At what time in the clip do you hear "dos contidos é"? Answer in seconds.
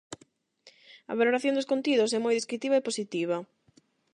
1.55-2.19